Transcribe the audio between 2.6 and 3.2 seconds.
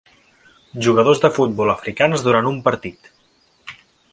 partit.